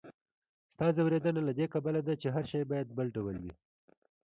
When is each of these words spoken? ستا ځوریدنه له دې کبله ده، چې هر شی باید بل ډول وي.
ستا 0.73 0.87
ځوریدنه 0.95 1.41
له 1.47 1.53
دې 1.57 1.65
کبله 1.73 2.01
ده، 2.07 2.13
چې 2.21 2.27
هر 2.35 2.43
شی 2.51 2.61
باید 2.71 2.87
بل 2.97 3.07
ډول 3.15 3.35
وي. 3.43 3.53